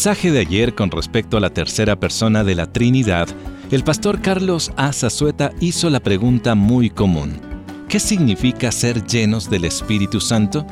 [0.00, 3.28] mensaje de ayer con respecto a la tercera persona de la Trinidad,
[3.70, 4.94] el pastor Carlos A.
[4.94, 7.38] Zazueta hizo la pregunta muy común.
[7.86, 10.66] ¿Qué significa ser llenos del Espíritu Santo?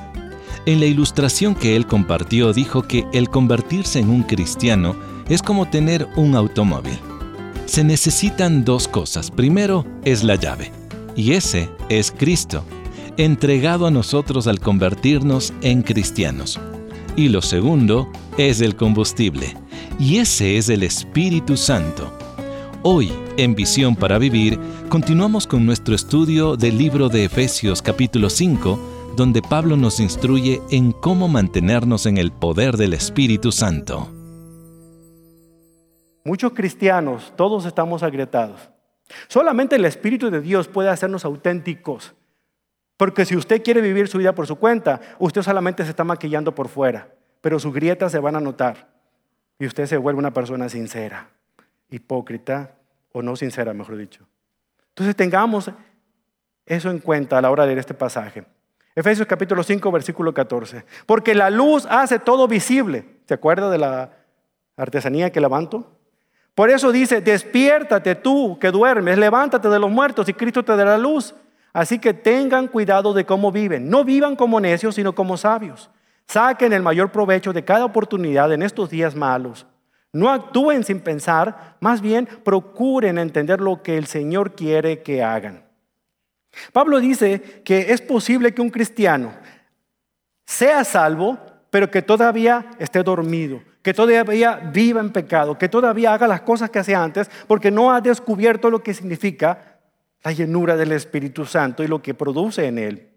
[0.65, 4.97] En la ilustración que él compartió dijo que el convertirse en un cristiano
[5.29, 6.99] es como tener un automóvil.
[7.67, 9.31] Se necesitan dos cosas.
[9.31, 10.73] Primero es la llave,
[11.17, 12.65] y ese es Cristo,
[13.19, 16.59] entregado a nosotros al convertirnos en cristianos.
[17.19, 19.57] Y lo segundo es el combustible,
[19.99, 22.17] y ese es el Espíritu Santo.
[22.85, 24.57] Hoy, en Visión para Vivir,
[24.89, 30.93] continuamos con nuestro estudio del libro de Efesios capítulo 5, donde Pablo nos instruye en
[30.93, 34.09] cómo mantenernos en el poder del Espíritu Santo.
[36.25, 38.71] Muchos cristianos, todos estamos agrietados.
[39.27, 42.15] Solamente el Espíritu de Dios puede hacernos auténticos.
[42.99, 46.55] Porque si usted quiere vivir su vida por su cuenta, usted solamente se está maquillando
[46.55, 47.09] por fuera,
[47.41, 48.89] pero sus grietas se van a notar
[49.59, 51.31] y usted se vuelve una persona sincera,
[51.91, 52.75] hipócrita
[53.13, 54.27] o no sincera, mejor dicho.
[54.89, 55.71] Entonces tengamos
[56.67, 58.45] eso en cuenta a la hora de leer este pasaje.
[58.97, 60.85] Efesios capítulo 5, versículo 14.
[61.07, 63.05] Porque la luz hace todo visible.
[63.29, 64.11] ¿Se acuerda de la
[64.77, 65.97] artesanía que levanto?
[66.57, 70.99] Por eso dice, despiértate tú que duermes, levántate de los muertos y Cristo te dará
[70.99, 71.33] luz.
[71.73, 73.89] Así que tengan cuidado de cómo viven.
[73.89, 75.91] No vivan como necios, sino como sabios.
[76.27, 79.67] Saquen el mayor provecho de cada oportunidad en estos días malos.
[80.13, 85.65] No actúen sin pensar, más bien procuren entender lo que el Señor quiere que hagan.
[86.73, 89.33] Pablo dice que es posible que un cristiano
[90.47, 91.39] sea salvo,
[91.71, 96.71] pero que todavía esté dormido, que todavía viva en pecado, que todavía haga las cosas
[96.71, 99.78] que hacía antes, porque no ha descubierto lo que significa
[100.25, 103.09] la llenura del Espíritu Santo y lo que produce en él.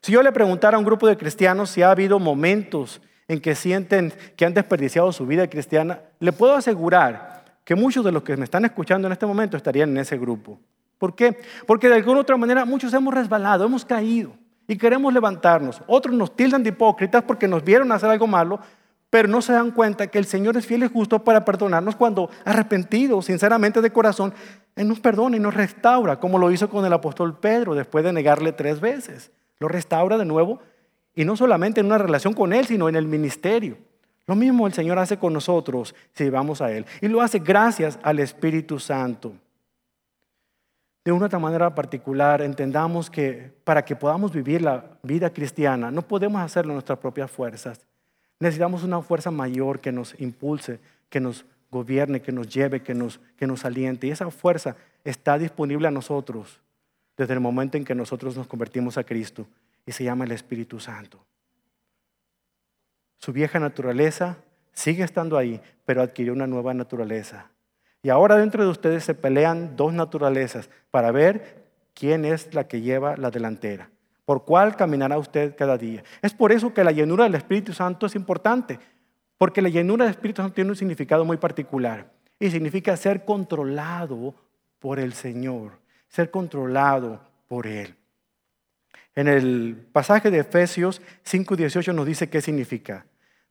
[0.00, 3.54] Si yo le preguntara a un grupo de cristianos si ha habido momentos en que
[3.54, 8.36] sienten que han desperdiciado su vida cristiana, le puedo asegurar que muchos de los que
[8.36, 10.58] me están escuchando en este momento estarían en ese grupo.
[10.98, 11.36] ¿Por qué?
[11.66, 14.32] Porque de alguna otra manera muchos hemos resbalado, hemos caído
[14.66, 15.82] y queremos levantarnos.
[15.86, 18.60] Otros nos tildan de hipócritas porque nos vieron hacer algo malo,
[19.12, 22.30] pero no se dan cuenta que el Señor es fiel y justo para perdonarnos cuando
[22.46, 24.32] arrepentidos, sinceramente de corazón,
[24.74, 28.14] Él nos perdona y nos restaura, como lo hizo con el apóstol Pedro después de
[28.14, 29.30] negarle tres veces.
[29.58, 30.60] Lo restaura de nuevo
[31.14, 33.76] y no solamente en una relación con Él, sino en el ministerio.
[34.26, 36.86] Lo mismo el Señor hace con nosotros si vamos a Él.
[37.02, 39.34] Y lo hace gracias al Espíritu Santo.
[41.04, 46.00] De una otra manera particular, entendamos que para que podamos vivir la vida cristiana, no
[46.00, 47.91] podemos hacerlo en nuestras propias fuerzas.
[48.42, 53.20] Necesitamos una fuerza mayor que nos impulse, que nos gobierne, que nos lleve, que nos,
[53.36, 54.08] que nos aliente.
[54.08, 56.60] Y esa fuerza está disponible a nosotros
[57.16, 59.46] desde el momento en que nosotros nos convertimos a Cristo
[59.86, 61.24] y se llama el Espíritu Santo.
[63.18, 64.38] Su vieja naturaleza
[64.72, 67.48] sigue estando ahí, pero adquirió una nueva naturaleza.
[68.02, 71.62] Y ahora dentro de ustedes se pelean dos naturalezas para ver
[71.94, 73.88] quién es la que lleva la delantera
[74.24, 76.04] por cuál caminará usted cada día.
[76.20, 78.78] Es por eso que la llenura del Espíritu Santo es importante,
[79.38, 84.34] porque la llenura del Espíritu Santo tiene un significado muy particular y significa ser controlado
[84.78, 85.78] por el Señor,
[86.08, 87.94] ser controlado por Él.
[89.14, 93.06] En el pasaje de Efesios 5:18 nos dice qué significa.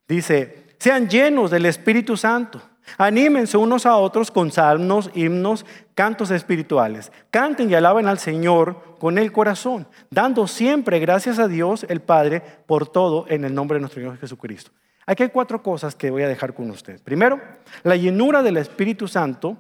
[0.08, 2.62] Dice, sean llenos del Espíritu Santo.
[2.98, 5.66] Anímense unos a otros con salmos, himnos,
[5.96, 7.12] cantos espirituales.
[7.30, 12.42] Canten y alaben al Señor con el corazón, dando siempre gracias a Dios el Padre
[12.66, 14.72] por todo en el nombre de nuestro Señor Jesucristo.
[15.06, 17.02] Aquí hay cuatro cosas que voy a dejar con usted.
[17.02, 17.42] Primero,
[17.84, 19.58] la llenura del Espíritu Santo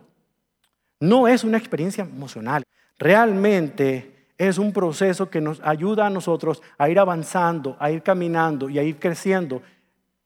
[1.00, 2.64] no es una experiencia emocional.
[2.98, 8.70] Realmente es un proceso que nos ayuda a nosotros a ir avanzando, a ir caminando
[8.70, 9.62] y a ir creciendo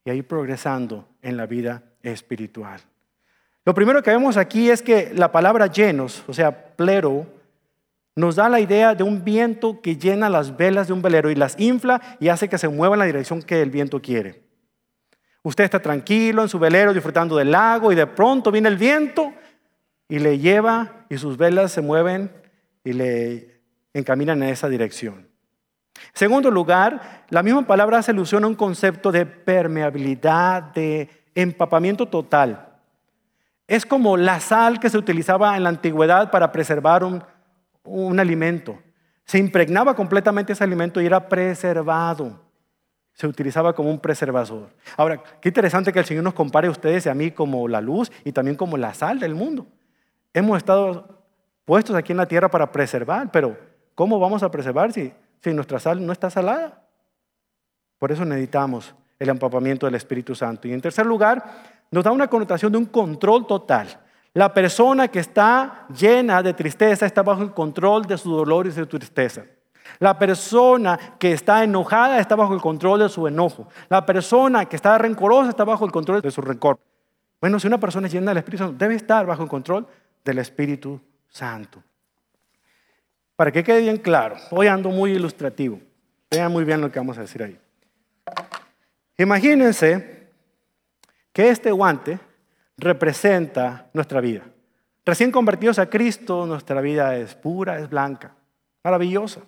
[0.03, 2.81] y a ir progresando en la vida espiritual.
[3.65, 7.25] Lo primero que vemos aquí es que la palabra llenos, o sea, plero,
[8.15, 11.35] nos da la idea de un viento que llena las velas de un velero y
[11.35, 14.43] las infla y hace que se mueva en la dirección que el viento quiere.
[15.43, 19.33] Usted está tranquilo en su velero disfrutando del lago y de pronto viene el viento
[20.07, 22.31] y le lleva y sus velas se mueven
[22.83, 23.61] y le
[23.93, 25.27] encaminan en esa dirección.
[25.95, 32.07] En segundo lugar, la misma palabra hace alusión a un concepto de permeabilidad, de empapamiento
[32.07, 32.69] total.
[33.67, 37.23] Es como la sal que se utilizaba en la antigüedad para preservar un,
[37.83, 38.79] un alimento.
[39.25, 42.39] Se impregnaba completamente ese alimento y era preservado.
[43.13, 44.69] Se utilizaba como un preservador.
[44.97, 47.81] Ahora, qué interesante que el Señor nos compare a ustedes y a mí como la
[47.81, 49.65] luz y también como la sal del mundo.
[50.33, 51.23] Hemos estado
[51.63, 53.57] puestos aquí en la tierra para preservar, pero
[53.95, 56.83] ¿cómo vamos a preservar si, si nuestra sal no está salada?
[57.97, 60.67] Por eso necesitamos el empapamiento del Espíritu Santo.
[60.67, 61.43] Y en tercer lugar,
[61.91, 63.87] nos da una connotación de un control total.
[64.33, 68.69] La persona que está llena de tristeza está bajo el control de su dolor y
[68.69, 69.43] de su tristeza.
[69.99, 73.67] La persona que está enojada está bajo el control de su enojo.
[73.87, 76.79] La persona que está rencorosa está bajo el control de su rencor.
[77.39, 79.87] Bueno, si una persona es llena del Espíritu Santo, debe estar bajo el control
[80.23, 81.81] del Espíritu Santo.
[83.35, 85.79] Para que quede bien claro, hoy ando muy ilustrativo.
[86.31, 87.57] Vean muy bien lo que vamos a decir ahí.
[89.17, 90.29] Imagínense
[91.31, 92.19] que este guante
[92.77, 94.43] representa nuestra vida.
[95.05, 98.35] Recién convertidos a Cristo, nuestra vida es pura, es blanca,
[98.83, 99.41] maravillosa.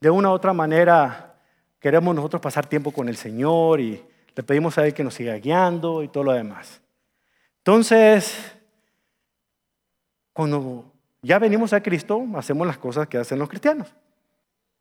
[0.00, 1.34] De una u otra manera
[1.80, 4.02] queremos nosotros pasar tiempo con el Señor y
[4.34, 6.80] le pedimos a Él que nos siga guiando y todo lo demás.
[7.58, 8.54] Entonces,
[10.32, 10.92] cuando
[11.22, 13.92] ya venimos a Cristo, hacemos las cosas que hacen los cristianos.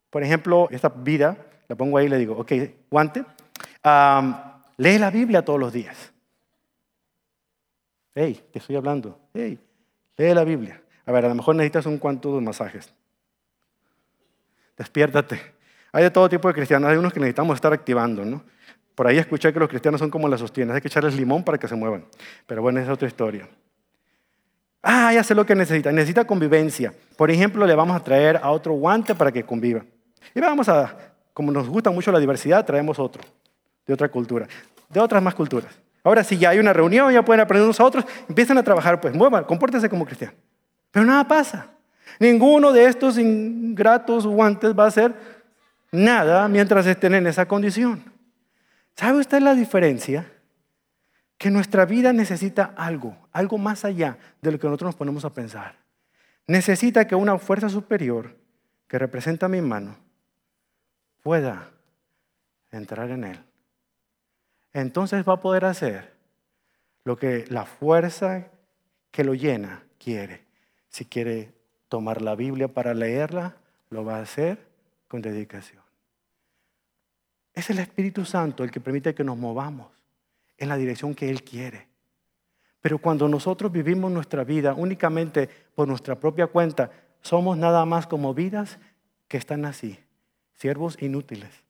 [0.10, 1.38] Por ejemplo, esta vida,
[1.68, 2.52] la pongo ahí y le digo, ok,
[2.92, 3.26] guante,
[4.78, 6.12] lee la Biblia todos los días.
[8.16, 9.20] Hey, te estoy hablando.
[9.34, 9.60] Hey,
[10.18, 10.82] lee la Biblia.
[11.06, 12.94] A ver, a lo mejor necesitas un cuanto de masajes.
[14.78, 15.40] Despiértate.
[15.92, 16.90] Hay de todo tipo de cristianos.
[16.90, 18.44] Hay unos que necesitamos estar activando, ¿no?
[18.96, 20.76] Por ahí escuché que los cristianos son como las sostienes.
[20.76, 22.06] Hay que echarles limón para que se muevan.
[22.46, 23.50] Pero bueno, esa es otra historia.
[24.82, 25.92] Ah, ya sé lo que necesita.
[25.92, 26.94] Necesita convivencia.
[27.18, 29.84] Por ejemplo, le vamos a traer a otro guante para que conviva.
[30.36, 33.24] Y vamos a, como nos gusta mucho la diversidad, traemos otro,
[33.86, 34.48] de otra cultura,
[34.90, 35.74] de otras más culturas.
[36.04, 39.00] Ahora, si ya hay una reunión, ya pueden aprender unos a otros, empiezan a trabajar,
[39.00, 40.36] pues muevan, compórtense como cristianos.
[40.92, 41.68] Pero nada pasa.
[42.20, 45.14] Ninguno de estos ingratos guantes va a hacer
[45.92, 48.04] nada mientras estén en esa condición.
[48.96, 50.28] ¿Sabe usted la diferencia?
[51.44, 55.34] que nuestra vida necesita algo, algo más allá de lo que nosotros nos ponemos a
[55.34, 55.76] pensar.
[56.48, 58.38] Necesita que una fuerza superior
[58.88, 59.98] que representa mi mano
[61.22, 61.70] pueda
[62.72, 63.40] entrar en él.
[64.74, 66.14] Entonces va a poder hacer
[67.04, 68.48] lo que la fuerza
[69.12, 70.42] que lo llena quiere.
[70.90, 71.54] Si quiere
[71.90, 73.56] tomar la Biblia para leerla,
[73.90, 74.58] lo va a hacer
[75.08, 75.84] con dedicación.
[77.54, 79.92] Es el Espíritu Santo el que permite que nos movamos
[80.58, 81.88] en la dirección que Él quiere.
[82.82, 86.92] Pero cuando nosotros vivimos nuestra vida únicamente por nuestra propia cuenta,
[87.22, 88.80] somos nada más como vidas
[89.28, 90.00] que están así,
[90.54, 91.64] siervos inútiles,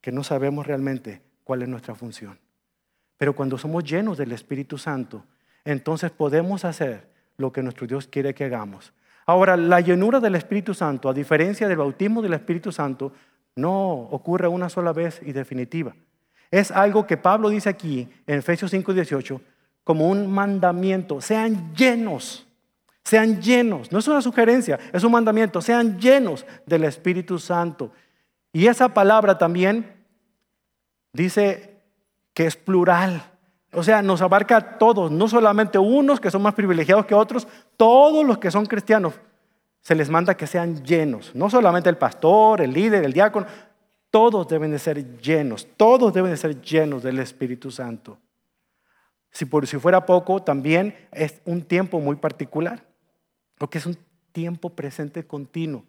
[0.00, 2.38] que no sabemos realmente cuál es nuestra función.
[3.20, 5.22] Pero cuando somos llenos del Espíritu Santo,
[5.66, 7.06] entonces podemos hacer
[7.36, 8.94] lo que nuestro Dios quiere que hagamos.
[9.26, 13.12] Ahora, la llenura del Espíritu Santo, a diferencia del bautismo del Espíritu Santo,
[13.56, 15.94] no ocurre una sola vez y definitiva.
[16.50, 19.38] Es algo que Pablo dice aquí en Efesios 5:18
[19.84, 21.20] como un mandamiento.
[21.20, 22.46] Sean llenos,
[23.04, 23.92] sean llenos.
[23.92, 25.60] No es una sugerencia, es un mandamiento.
[25.60, 27.92] Sean llenos del Espíritu Santo.
[28.50, 29.92] Y esa palabra también
[31.12, 31.69] dice
[32.40, 33.22] que es plural.
[33.70, 37.46] O sea, nos abarca a todos, no solamente unos que son más privilegiados que otros,
[37.76, 39.12] todos los que son cristianos.
[39.82, 43.46] Se les manda que sean llenos, no solamente el pastor, el líder, el diácono,
[44.08, 48.16] todos deben de ser llenos, todos deben de ser llenos del Espíritu Santo.
[49.30, 52.86] Si por si fuera poco, también es un tiempo muy particular,
[53.58, 53.98] porque es un
[54.32, 55.84] tiempo presente continuo.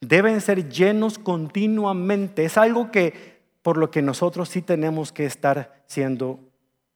[0.00, 2.44] Deben ser llenos continuamente.
[2.44, 3.35] Es algo que
[3.66, 6.38] por lo que nosotros sí tenemos que estar siendo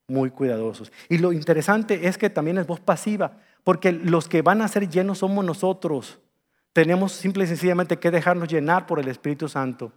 [0.07, 0.93] muy cuidadosos.
[1.09, 4.89] Y lo interesante es que también es voz pasiva, porque los que van a ser
[4.89, 6.21] llenos somos nosotros.
[6.73, 9.91] Tenemos simple y sencillamente que dejarnos llenar por el Espíritu Santo.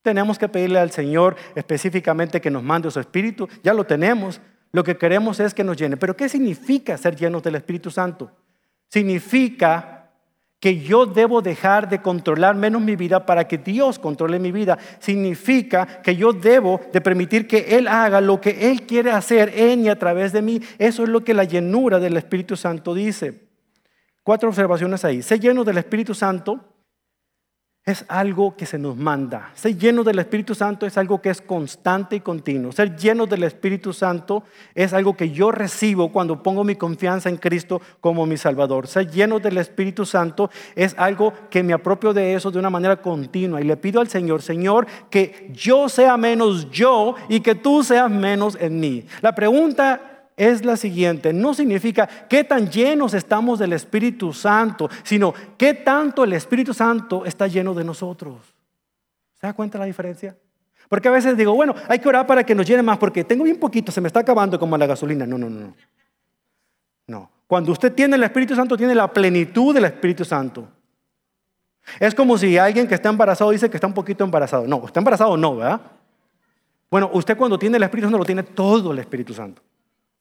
[0.00, 3.46] Tenemos que pedirle al Señor específicamente que nos mande su Espíritu.
[3.62, 4.40] Ya lo tenemos.
[4.72, 5.98] Lo que queremos es que nos llene.
[5.98, 8.30] Pero ¿qué significa ser llenos del Espíritu Santo?
[8.88, 9.97] Significa
[10.60, 14.76] que yo debo dejar de controlar menos mi vida para que Dios controle mi vida.
[14.98, 19.84] Significa que yo debo de permitir que Él haga lo que Él quiere hacer en
[19.84, 20.60] y a través de mí.
[20.78, 23.48] Eso es lo que la llenura del Espíritu Santo dice.
[24.24, 25.22] Cuatro observaciones ahí.
[25.22, 26.77] Ser lleno del Espíritu Santo
[27.88, 29.50] es algo que se nos manda.
[29.54, 32.70] Ser lleno del Espíritu Santo es algo que es constante y continuo.
[32.70, 37.38] Ser lleno del Espíritu Santo es algo que yo recibo cuando pongo mi confianza en
[37.38, 38.86] Cristo como mi Salvador.
[38.86, 43.00] Ser lleno del Espíritu Santo es algo que me apropio de eso de una manera
[43.00, 43.60] continua.
[43.60, 48.10] Y le pido al Señor, Señor, que yo sea menos yo y que tú seas
[48.10, 49.06] menos en mí.
[49.22, 51.32] La pregunta es la siguiente.
[51.32, 57.26] No significa qué tan llenos estamos del Espíritu Santo, sino qué tanto el Espíritu Santo
[57.26, 58.36] está lleno de nosotros.
[59.40, 60.36] ¿Se da cuenta la diferencia?
[60.88, 63.44] Porque a veces digo, bueno, hay que orar para que nos llene más, porque tengo
[63.44, 65.26] bien poquito, se me está acabando como la gasolina.
[65.26, 65.74] No, no, no,
[67.06, 67.30] no.
[67.46, 70.68] Cuando usted tiene el Espíritu Santo, tiene la plenitud del Espíritu Santo.
[71.98, 74.66] Es como si alguien que está embarazado dice que está un poquito embarazado.
[74.66, 75.80] No, está embarazado no, ¿verdad?
[76.90, 79.62] Bueno, usted cuando tiene el Espíritu Santo lo tiene todo el Espíritu Santo.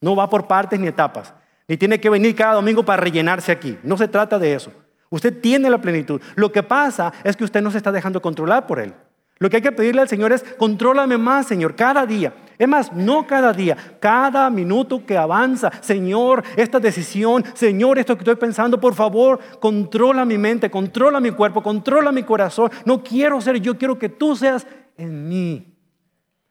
[0.02, 1.34] No va por partes ni etapas.
[1.68, 3.78] Ni tiene que venir cada domingo para rellenarse aquí.
[3.84, 4.72] No se trata de eso.
[5.10, 6.22] Usted tiene la plenitud.
[6.36, 8.94] Lo que pasa es que usted no se está dejando controlar por Él.
[9.40, 12.34] Lo que hay que pedirle al Señor es, contrólame más, Señor, cada día.
[12.58, 15.72] Es más, no cada día, cada minuto que avanza.
[15.82, 21.32] Señor, esta decisión, Señor, esto que estoy pensando, por favor, controla mi mente, controla mi
[21.32, 22.72] cuerpo, controla mi corazón.
[22.84, 24.66] No quiero ser yo, quiero que tú seas
[24.98, 25.76] en mí.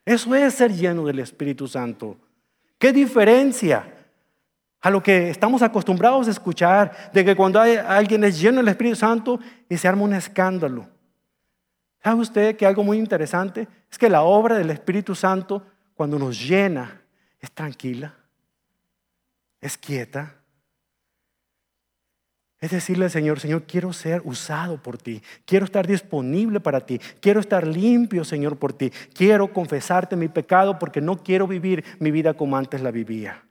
[0.04, 2.16] Eso es ser lleno del Espíritu Santo.
[2.78, 3.92] ¿Qué diferencia
[4.80, 8.68] a lo que estamos acostumbrados a escuchar de que cuando hay, alguien es lleno del
[8.68, 10.88] Espíritu Santo y se arma un escándalo?
[12.02, 16.40] ¿Sabe usted que algo muy interesante es que la obra del Espíritu Santo, cuando nos
[16.40, 17.00] llena,
[17.40, 18.14] es tranquila,
[19.60, 20.34] es quieta?
[22.60, 27.40] Es decirle Señor, Señor, quiero ser usado por ti, quiero estar disponible para ti, quiero
[27.40, 32.34] estar limpio, Señor, por ti, quiero confesarte mi pecado porque no quiero vivir mi vida
[32.34, 33.45] como antes la vivía.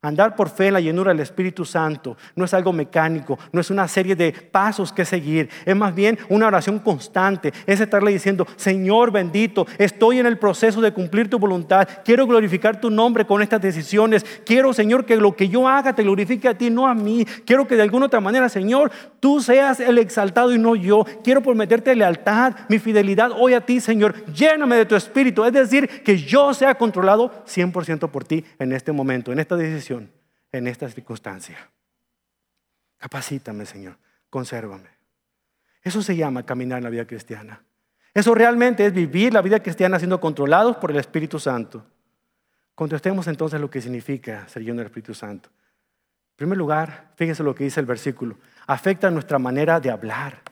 [0.00, 3.68] Andar por fe en la llenura del Espíritu Santo no es algo mecánico, no es
[3.68, 8.46] una serie de pasos que seguir, es más bien una oración constante, es estarle diciendo,
[8.54, 13.42] Señor bendito, estoy en el proceso de cumplir tu voluntad, quiero glorificar tu nombre con
[13.42, 16.94] estas decisiones, quiero Señor que lo que yo haga te glorifique a ti, no a
[16.94, 21.04] mí, quiero que de alguna otra manera, Señor, tú seas el exaltado y no yo,
[21.24, 26.04] quiero prometerte lealtad, mi fidelidad hoy a ti, Señor, lléname de tu Espíritu, es decir,
[26.04, 30.88] que yo sea controlado 100% por ti en este momento, en esta decisión en esta
[30.88, 31.70] circunstancia.
[32.98, 33.96] Capacítame, Señor,
[34.30, 34.88] consérvame.
[35.82, 37.62] Eso se llama caminar en la vida cristiana.
[38.12, 41.86] Eso realmente es vivir la vida cristiana siendo controlados por el Espíritu Santo.
[42.74, 45.50] Contestemos entonces lo que significa ser lleno del Espíritu Santo.
[45.50, 48.38] En primer lugar, fíjense lo que dice el versículo.
[48.66, 50.42] Afecta nuestra manera de hablar.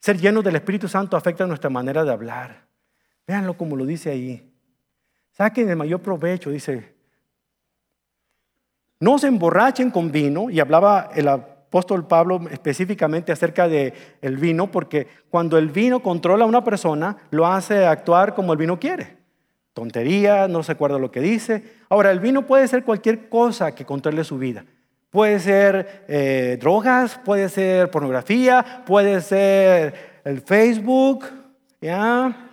[0.00, 2.66] Ser lleno del Espíritu Santo afecta nuestra manera de hablar.
[3.26, 4.52] Véanlo como lo dice ahí.
[5.32, 6.99] Saquen el mayor provecho, dice
[9.00, 14.70] no se emborrachen con vino, y hablaba el apóstol Pablo específicamente acerca del el vino,
[14.70, 19.16] porque cuando el vino controla a una persona, lo hace actuar como el vino quiere.
[19.72, 21.62] Tontería, no se acuerda lo que dice.
[21.88, 24.64] Ahora, el vino puede ser cualquier cosa que controle su vida.
[25.10, 31.24] Puede ser eh, drogas, puede ser pornografía, puede ser el Facebook,
[31.80, 32.50] ¿ya?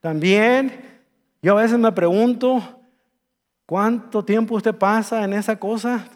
[0.00, 0.72] También,
[1.42, 2.77] yo a veces me pregunto,
[3.68, 6.08] ¿Cuánto tiempo usted pasa en esa cosa?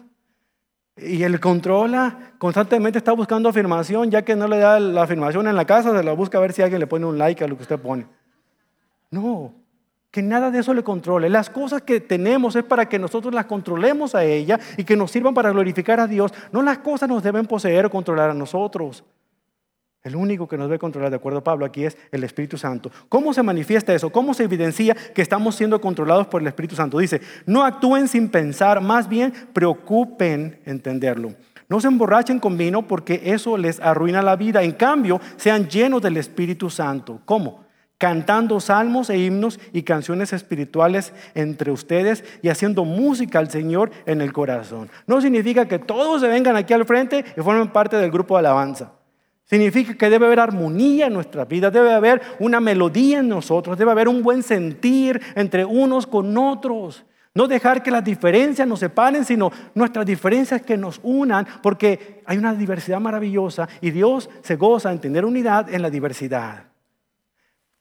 [0.97, 5.55] Y él controla, constantemente está buscando afirmación, ya que no le da la afirmación en
[5.55, 7.55] la casa, se la busca a ver si alguien le pone un like a lo
[7.55, 8.07] que usted pone.
[9.11, 9.53] No,
[10.09, 11.29] que nada de eso le controle.
[11.29, 15.11] Las cosas que tenemos es para que nosotros las controlemos a ella y que nos
[15.11, 16.33] sirvan para glorificar a Dios.
[16.51, 19.03] No las cosas nos deben poseer o controlar a nosotros.
[20.03, 22.91] El único que nos debe controlar, de acuerdo a Pablo, aquí es el Espíritu Santo.
[23.07, 24.09] ¿Cómo se manifiesta eso?
[24.09, 26.97] ¿Cómo se evidencia que estamos siendo controlados por el Espíritu Santo?
[26.97, 31.35] Dice, no actúen sin pensar, más bien preocupen entenderlo.
[31.69, 34.61] No se emborrachen con vino porque eso les arruina la vida.
[34.61, 37.21] En cambio, sean llenos del Espíritu Santo.
[37.23, 37.63] ¿Cómo?
[37.97, 44.19] Cantando salmos e himnos y canciones espirituales entre ustedes y haciendo música al Señor en
[44.19, 44.89] el corazón.
[45.07, 48.39] No significa que todos se vengan aquí al frente y formen parte del grupo de
[48.39, 48.91] alabanza.
[49.53, 53.91] Significa que debe haber armonía en nuestra vida, debe haber una melodía en nosotros, debe
[53.91, 57.05] haber un buen sentir entre unos con otros.
[57.35, 62.39] No dejar que las diferencias nos separen, sino nuestras diferencias que nos unan, porque hay
[62.39, 66.63] una diversidad maravillosa y Dios se goza en tener unidad en la diversidad.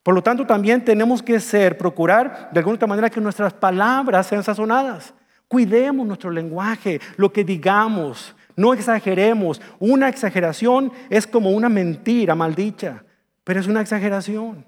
[0.02, 4.45] Por lo tanto, también tenemos que ser, procurar de alguna manera que nuestras palabras sean
[4.45, 5.14] sazonadas.
[5.49, 9.61] Cuidemos nuestro lenguaje, lo que digamos, no exageremos.
[9.78, 13.04] Una exageración es como una mentira maldicha,
[13.44, 14.66] pero es una exageración.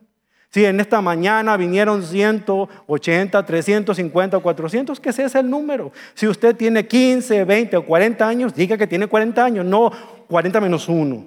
[0.54, 5.90] Si en esta mañana vinieron 180, 350 o 400, que ese es el número.
[6.14, 9.90] Si usted tiene 15, 20 o 40 años, diga que tiene 40 años, no
[10.28, 11.26] 40 menos 1.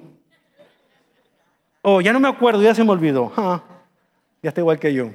[1.82, 3.34] Oh, ya no me acuerdo, ya se me olvidó.
[3.36, 3.62] Ah,
[4.42, 5.12] ya está igual que yo.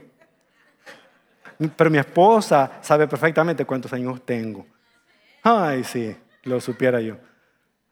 [1.74, 4.66] Pero mi esposa sabe perfectamente cuántos años tengo.
[5.42, 7.16] Ay, sí, lo supiera yo.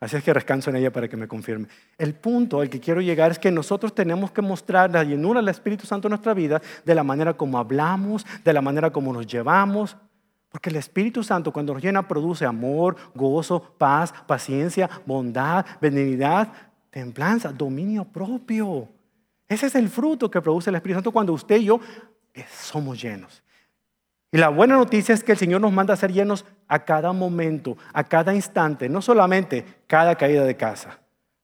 [0.01, 1.69] Así es que descanso en ella para que me confirme.
[1.99, 5.51] El punto al que quiero llegar es que nosotros tenemos que mostrar la llenura del
[5.51, 9.27] Espíritu Santo en nuestra vida de la manera como hablamos, de la manera como nos
[9.27, 9.99] llevamos.
[10.49, 16.49] Porque el Espíritu Santo cuando nos llena produce amor, gozo, paz, paciencia, bondad, benignidad,
[16.89, 18.89] templanza, dominio propio.
[19.47, 21.79] Ese es el fruto que produce el Espíritu Santo cuando usted y yo
[22.51, 23.43] somos llenos.
[24.33, 27.13] Y la buena noticia es que el Señor nos manda a ser llenos a cada
[27.13, 31.01] momento, a cada instante, no solamente cada caída de casa,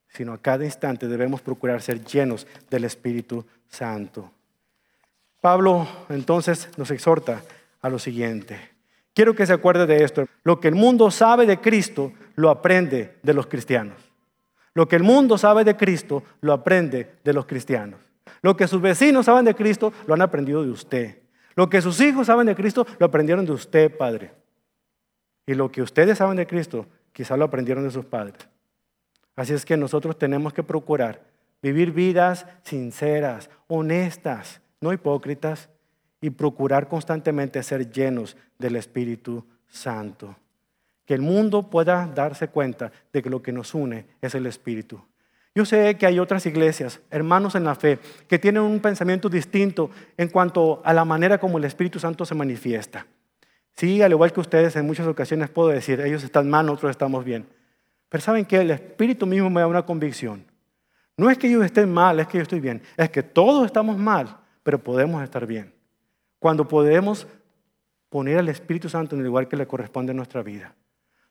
[0.09, 4.31] sino a cada instante debemos procurar ser llenos del Espíritu Santo.
[5.40, 7.43] Pablo entonces nos exhorta
[7.81, 8.59] a lo siguiente.
[9.14, 10.26] Quiero que se acuerde de esto.
[10.45, 13.97] Lo que el mundo sabe de Cristo lo aprende de los cristianos.
[14.75, 18.00] Lo que el mundo sabe de Cristo lo aprende de los cristianos.
[18.43, 21.19] Lo que sus vecinos saben de Cristo lo han aprendido de usted.
[21.56, 24.30] Lo que sus hijos saben de Cristo lo aprendieron de usted, Padre.
[25.46, 28.46] Y lo que ustedes saben de Cristo quizá lo aprendieron de sus padres.
[29.34, 31.22] Así es que nosotros tenemos que procurar
[31.62, 35.70] vivir vidas sinceras, honestas, no hipócritas,
[36.20, 40.36] y procurar constantemente ser llenos del Espíritu Santo.
[41.04, 45.02] Que el mundo pueda darse cuenta de que lo que nos une es el Espíritu.
[45.56, 47.98] Yo sé que hay otras iglesias, hermanos en la fe,
[48.28, 52.34] que tienen un pensamiento distinto en cuanto a la manera como el Espíritu Santo se
[52.34, 53.06] manifiesta.
[53.72, 57.25] Sí, al igual que ustedes, en muchas ocasiones puedo decir, ellos están mal, nosotros estamos
[57.25, 57.46] bien.
[58.10, 60.44] Pero saben que el Espíritu mismo me da una convicción.
[61.16, 62.82] No es que ellos estén mal, es que yo estoy bien.
[62.98, 65.72] Es que todos estamos mal, pero podemos estar bien.
[66.38, 67.26] Cuando podemos
[68.10, 70.75] poner al Espíritu Santo en el lugar que le corresponde a nuestra vida.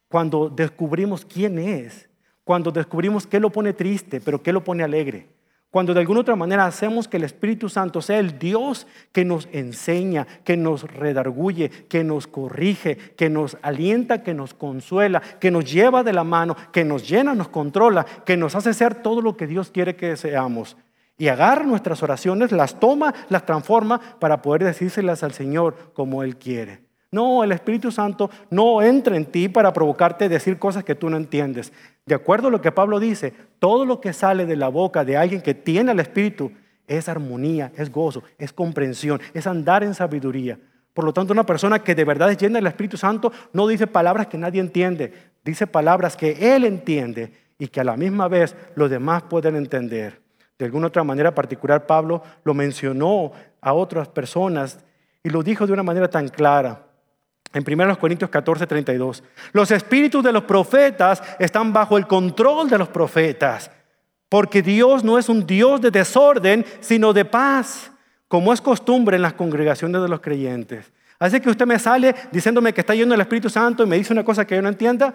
[0.08, 2.10] Cuando descubrimos quién es.
[2.46, 5.28] Cuando descubrimos qué lo pone triste, pero qué lo pone alegre.
[5.72, 9.50] Cuando de alguna otra manera hacemos que el Espíritu Santo sea el Dios que nos
[9.52, 15.70] enseña, que nos redarguye, que nos corrige, que nos alienta, que nos consuela, que nos
[15.70, 19.36] lleva de la mano, que nos llena, nos controla, que nos hace ser todo lo
[19.36, 20.78] que Dios quiere que seamos.
[21.18, 26.38] Y agarra nuestras oraciones, las toma, las transforma para poder decírselas al Señor como Él
[26.38, 26.85] quiere.
[27.16, 31.10] No, el Espíritu Santo no entra en ti para provocarte a decir cosas que tú
[31.10, 31.72] no entiendes.
[32.06, 35.16] De acuerdo a lo que Pablo dice, todo lo que sale de la boca de
[35.16, 36.52] alguien que tiene el Espíritu
[36.88, 40.60] es armonía, es gozo, es comprensión, es andar en sabiduría.
[40.94, 43.88] Por lo tanto, una persona que de verdad es llena del Espíritu Santo no dice
[43.88, 45.14] palabras que nadie entiende,
[45.46, 50.20] dice palabras que Él entiende y que a la misma vez los demás pueden entender.
[50.60, 54.80] De alguna otra manera particular, Pablo lo mencionó a otras personas
[55.24, 56.85] y lo dijo de una manera tan clara.
[57.56, 59.24] En 1 Corintios 14, 32.
[59.54, 63.72] Los espíritus de los profetas están bajo el control de los profetas,
[64.28, 67.92] porque Dios no es un Dios de desorden, sino de paz,
[68.28, 70.92] como es costumbre en las congregaciones de los creyentes.
[71.18, 74.12] Así que usted me sale diciéndome que está yendo el Espíritu Santo y me dice
[74.12, 75.14] una cosa que yo no entienda,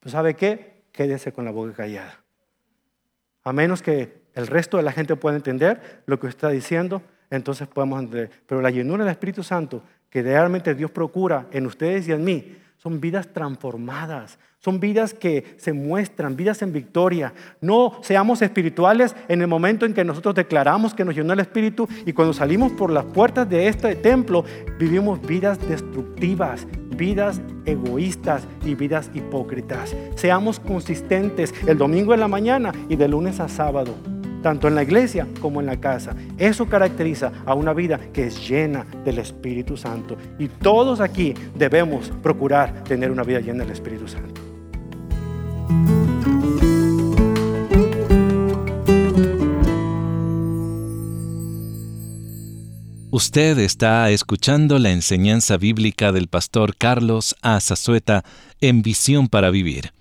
[0.00, 0.82] pues ¿sabe qué?
[0.90, 2.24] Quédese con la boca callada.
[3.44, 7.02] A menos que el resto de la gente pueda entender lo que usted está diciendo,
[7.30, 8.30] entonces podemos entender.
[8.46, 9.84] Pero la llenura del Espíritu Santo
[10.16, 15.56] que realmente Dios procura en ustedes y en mí son vidas transformadas, son vidas que
[15.58, 17.34] se muestran, vidas en victoria.
[17.60, 21.86] No seamos espirituales en el momento en que nosotros declaramos que nos llenó el Espíritu
[22.06, 24.42] y cuando salimos por las puertas de este templo
[24.78, 29.94] vivimos vidas destructivas, vidas egoístas y vidas hipócritas.
[30.14, 34.82] Seamos consistentes el domingo en la mañana y de lunes a sábado tanto en la
[34.82, 36.14] iglesia como en la casa.
[36.38, 40.16] Eso caracteriza a una vida que es llena del Espíritu Santo.
[40.38, 44.40] Y todos aquí debemos procurar tener una vida llena del Espíritu Santo.
[53.16, 57.58] Usted está escuchando la enseñanza bíblica del pastor Carlos A.
[57.60, 58.24] Zazueta
[58.60, 59.92] en Visión para Vivir.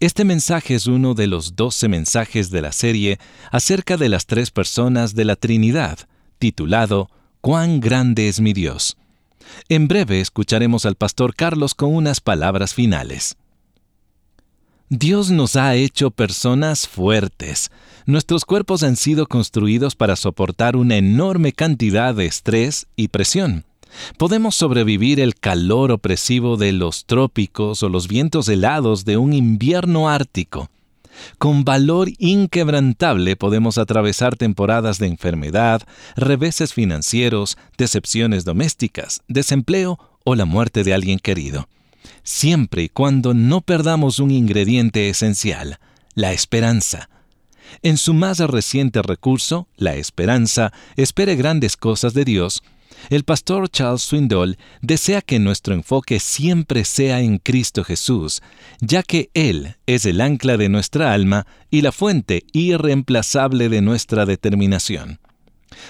[0.00, 3.18] Este mensaje es uno de los doce mensajes de la serie
[3.50, 5.98] acerca de las tres personas de la Trinidad,
[6.38, 7.10] titulado
[7.40, 8.96] Cuán grande es mi Dios.
[9.68, 13.36] En breve escucharemos al pastor Carlos con unas palabras finales.
[14.90, 17.70] Dios nos ha hecho personas fuertes.
[18.06, 23.64] Nuestros cuerpos han sido construidos para soportar una enorme cantidad de estrés y presión.
[24.18, 30.08] Podemos sobrevivir el calor opresivo de los trópicos o los vientos helados de un invierno
[30.08, 30.70] ártico.
[31.38, 35.82] Con valor inquebrantable podemos atravesar temporadas de enfermedad,
[36.16, 41.68] reveses financieros, decepciones domésticas, desempleo o la muerte de alguien querido.
[42.22, 45.78] Siempre y cuando no perdamos un ingrediente esencial,
[46.14, 47.08] la esperanza.
[47.82, 52.62] En su más reciente recurso, la esperanza, espere grandes cosas de Dios
[53.10, 58.42] el pastor Charles Swindoll desea que nuestro enfoque siempre sea en Cristo Jesús,
[58.80, 64.26] ya que Él es el ancla de nuestra alma y la fuente irreemplazable de nuestra
[64.26, 65.18] determinación.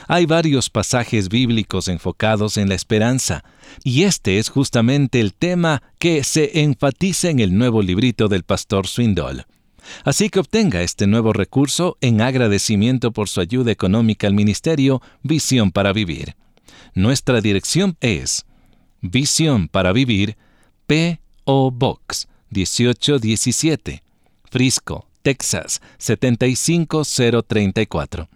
[0.09, 3.45] Hay varios pasajes bíblicos enfocados en la esperanza,
[3.83, 8.87] y este es justamente el tema que se enfatiza en el nuevo librito del pastor
[8.87, 9.45] Swindoll.
[10.05, 15.73] Así que obtenga este nuevo recurso en agradecimiento por su ayuda económica al ministerio Visión
[15.73, 16.35] para Vivir.
[16.95, 18.45] Nuestra dirección es
[19.01, 20.37] Visión para Vivir,
[20.87, 21.71] P.O.
[21.71, 24.03] Box 1817,
[24.51, 28.29] Frisco, Texas 75034.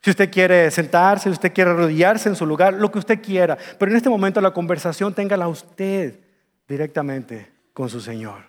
[0.01, 3.55] si usted quiere sentarse, si usted quiere arrodillarse en su lugar, lo que usted quiera.
[3.77, 6.19] Pero en este momento la conversación téngala usted
[6.67, 8.39] directamente con su Señor.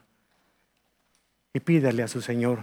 [1.52, 2.60] Y pídale a su Señor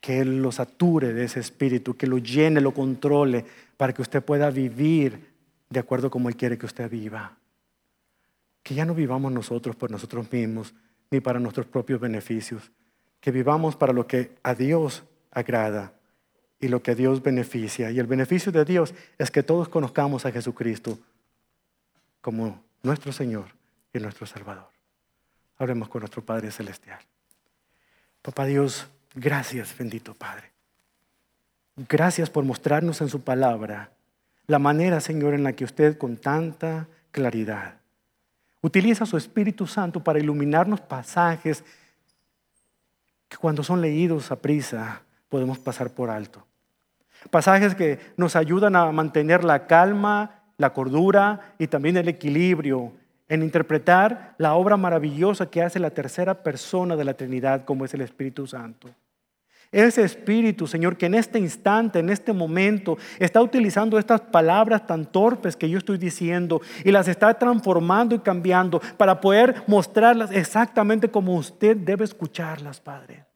[0.00, 3.44] que Él lo sature de ese espíritu, que lo llene, lo controle,
[3.76, 5.32] para que usted pueda vivir
[5.68, 7.36] de acuerdo como Él quiere que usted viva.
[8.64, 10.74] Que ya no vivamos nosotros por nosotros mismos,
[11.12, 12.72] ni para nuestros propios beneficios,
[13.20, 15.92] que vivamos para lo que a Dios agrada
[16.58, 17.90] y lo que a Dios beneficia.
[17.90, 20.98] Y el beneficio de Dios es que todos conozcamos a Jesucristo
[22.20, 23.46] como nuestro Señor
[23.92, 24.68] y nuestro Salvador.
[25.58, 27.00] Hablemos con nuestro Padre Celestial.
[28.22, 30.50] Papá Dios, gracias, bendito Padre.
[31.88, 33.90] Gracias por mostrarnos en su palabra
[34.46, 37.74] la manera, Señor, en la que usted con tanta claridad
[38.62, 41.64] utiliza su Espíritu Santo para iluminarnos pasajes
[43.30, 46.44] que cuando son leídos a prisa podemos pasar por alto.
[47.30, 52.92] Pasajes que nos ayudan a mantener la calma, la cordura y también el equilibrio
[53.28, 57.94] en interpretar la obra maravillosa que hace la tercera persona de la Trinidad como es
[57.94, 58.90] el Espíritu Santo.
[59.72, 65.06] Ese Espíritu, Señor, que en este instante, en este momento, está utilizando estas palabras tan
[65.06, 71.08] torpes que yo estoy diciendo y las está transformando y cambiando para poder mostrarlas exactamente
[71.08, 73.26] como usted debe escucharlas, Padre.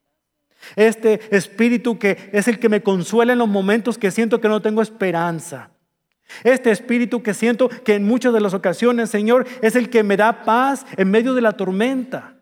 [0.75, 4.61] Este Espíritu que es el que me consuela en los momentos que siento que no
[4.61, 5.71] tengo esperanza.
[6.43, 10.17] Este Espíritu que siento que en muchas de las ocasiones, Señor, es el que me
[10.17, 12.34] da paz en medio de la tormenta.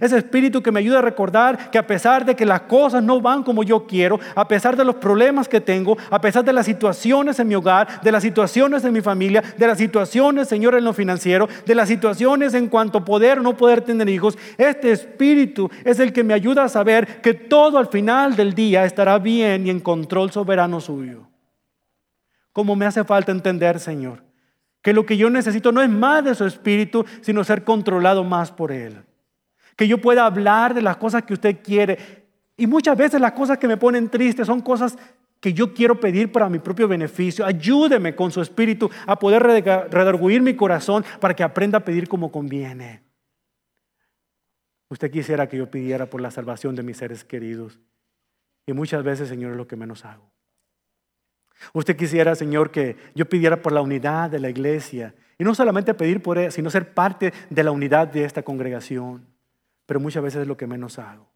[0.00, 3.20] Ese espíritu que me ayuda a recordar que a pesar de que las cosas no
[3.20, 6.66] van como yo quiero, a pesar de los problemas que tengo, a pesar de las
[6.66, 10.84] situaciones en mi hogar, de las situaciones en mi familia, de las situaciones, Señor, en
[10.84, 14.90] lo financiero, de las situaciones en cuanto a poder o no poder tener hijos, este
[14.90, 19.18] espíritu es el que me ayuda a saber que todo al final del día estará
[19.18, 21.28] bien y en control soberano suyo.
[22.52, 24.24] Como me hace falta entender, Señor,
[24.82, 28.50] que lo que yo necesito no es más de su espíritu, sino ser controlado más
[28.50, 29.04] por él
[29.76, 32.26] que yo pueda hablar de las cosas que usted quiere.
[32.56, 34.96] Y muchas veces las cosas que me ponen triste son cosas
[35.40, 37.44] que yo quiero pedir para mi propio beneficio.
[37.44, 42.32] Ayúdeme con su espíritu a poder redarguir mi corazón para que aprenda a pedir como
[42.32, 43.02] conviene.
[44.88, 47.80] Usted quisiera que yo pidiera por la salvación de mis seres queridos.
[48.66, 50.30] Y muchas veces, Señor, es lo que menos hago.
[51.72, 55.14] Usted quisiera, Señor, que yo pidiera por la unidad de la iglesia.
[55.38, 59.33] Y no solamente pedir por ella, sino ser parte de la unidad de esta congregación
[59.86, 61.28] pero muchas veces es lo que menos hago.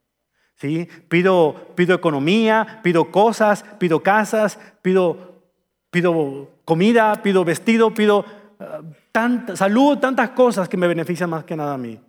[0.56, 0.88] ¿Sí?
[1.08, 5.42] Pido, pido economía, pido cosas, pido casas, pido,
[5.90, 8.24] pido comida, pido vestido, pido
[8.58, 12.00] uh, salud, tantas cosas que me benefician más que nada a mí.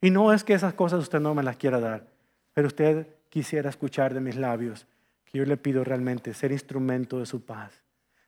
[0.00, 2.06] Y no es que esas cosas usted no me las quiera dar,
[2.54, 4.86] pero usted quisiera escuchar de mis labios
[5.24, 7.82] que yo le pido realmente ser instrumento de su paz,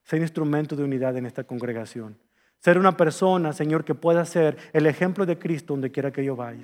[0.05, 2.17] ser instrumento de unidad en esta congregación.
[2.65, 6.37] Ser una persona, Señor, que pueda ser el ejemplo de Cristo donde quiera que yo
[6.37, 6.63] vaya.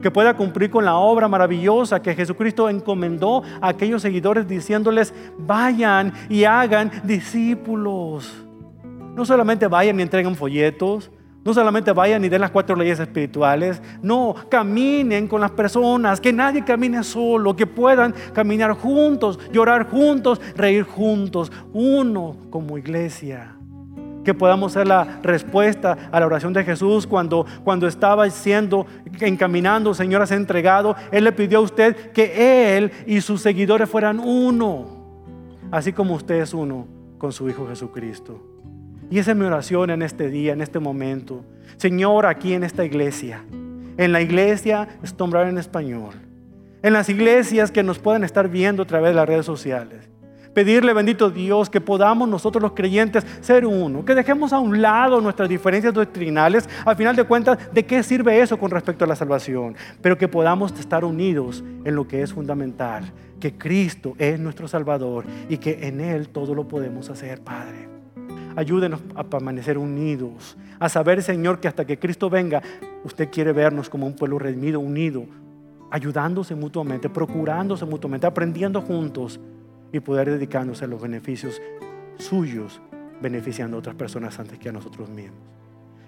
[0.00, 6.12] Que pueda cumplir con la obra maravillosa que Jesucristo encomendó a aquellos seguidores diciéndoles, vayan
[6.28, 8.46] y hagan discípulos.
[9.16, 11.10] No solamente vayan y entreguen folletos,
[11.44, 16.32] no solamente vayan y den las cuatro leyes espirituales, no, caminen con las personas, que
[16.32, 23.56] nadie camine solo, que puedan caminar juntos, llorar juntos, reír juntos, uno como iglesia
[24.30, 28.86] que podamos ser la respuesta a la oración de Jesús cuando, cuando estaba siendo
[29.20, 30.94] encaminando, Señor, ser entregado.
[31.10, 34.86] Él le pidió a usted que Él y sus seguidores fueran uno,
[35.72, 36.86] así como usted es uno
[37.18, 38.40] con su Hijo Jesucristo.
[39.10, 41.44] Y esa es mi oración en este día, en este momento.
[41.76, 43.44] Señor, aquí en esta iglesia,
[43.96, 46.14] en la iglesia Stombrar en español,
[46.84, 50.08] en las iglesias que nos puedan estar viendo a través de las redes sociales.
[50.54, 55.20] Pedirle, bendito Dios, que podamos nosotros los creyentes ser uno, que dejemos a un lado
[55.20, 59.14] nuestras diferencias doctrinales, al final de cuentas, ¿de qué sirve eso con respecto a la
[59.14, 59.76] salvación?
[60.02, 65.24] Pero que podamos estar unidos en lo que es fundamental, que Cristo es nuestro Salvador
[65.48, 67.88] y que en Él todo lo podemos hacer, Padre.
[68.56, 72.60] Ayúdenos a permanecer unidos, a saber, Señor, que hasta que Cristo venga,
[73.04, 75.26] usted quiere vernos como un pueblo redimido, unido,
[75.92, 79.38] ayudándose mutuamente, procurándose mutuamente, aprendiendo juntos
[79.92, 81.60] y poder dedicarnos a los beneficios
[82.18, 82.80] suyos,
[83.20, 85.40] beneficiando a otras personas antes que a nosotros mismos.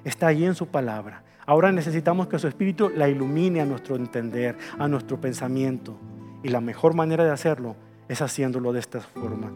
[0.05, 1.23] Está ahí en su palabra.
[1.47, 5.97] Ahora necesitamos que su espíritu la ilumine a nuestro entender, a nuestro pensamiento.
[6.43, 7.77] Y la mejor manera de hacerlo
[8.09, 9.51] es haciéndolo de esta forma.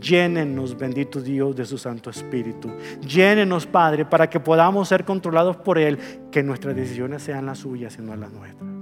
[0.00, 2.70] Llénenos, bendito Dios, de su Santo Espíritu.
[3.06, 5.98] Llénenos, Padre, para que podamos ser controlados por Él,
[6.30, 8.72] que nuestras decisiones sean las suyas y no las nuestras.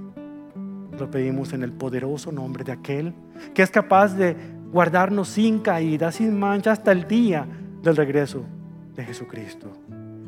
[0.98, 3.14] Lo pedimos en el poderoso nombre de aquel
[3.54, 4.36] que es capaz de
[4.72, 7.46] guardarnos sin caída, sin mancha, hasta el día
[7.83, 8.44] del regreso
[8.94, 9.70] de Jesucristo,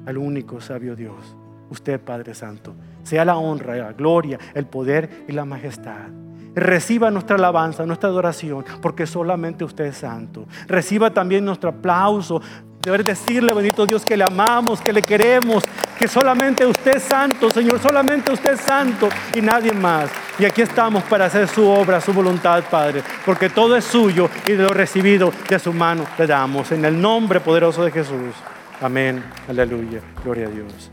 [0.06, 1.36] al único sabio Dios,
[1.70, 2.74] usted Padre Santo.
[3.02, 6.08] Sea la honra, la gloria, el poder y la majestad.
[6.54, 10.46] Reciba nuestra alabanza, nuestra adoración, porque solamente usted es santo.
[10.66, 12.42] Reciba también nuestro aplauso.
[12.82, 15.62] Deber decirle, bendito Dios, que le amamos, que le queremos,
[15.96, 20.10] que solamente usted es santo, Señor, solamente usted es santo y nadie más.
[20.36, 24.52] Y aquí estamos para hacer su obra, su voluntad, Padre, porque todo es suyo y
[24.52, 26.72] de lo recibido de su mano le damos.
[26.72, 28.34] En el nombre poderoso de Jesús.
[28.80, 29.22] Amén.
[29.48, 30.00] Aleluya.
[30.24, 30.90] Gloria a Dios.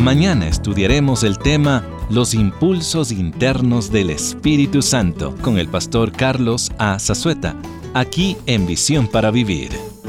[0.00, 6.98] Mañana estudiaremos el tema Los impulsos internos del Espíritu Santo con el pastor Carlos A.
[6.98, 7.54] Zazueta,
[7.94, 9.99] aquí en Visión para Vivir.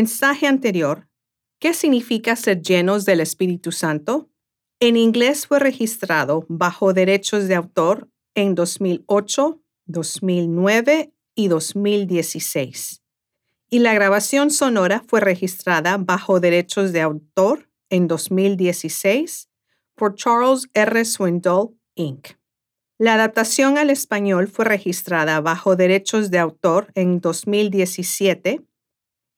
[0.00, 1.06] Mensaje anterior,
[1.58, 4.30] ¿qué significa ser llenos del Espíritu Santo?
[4.80, 13.02] En inglés fue registrado bajo derechos de autor en 2008, 2009 y 2016.
[13.68, 19.50] Y la grabación sonora fue registrada bajo derechos de autor en 2016
[19.96, 21.04] por Charles R.
[21.04, 22.38] Swindoll, Inc.
[22.96, 28.64] La adaptación al español fue registrada bajo derechos de autor en 2017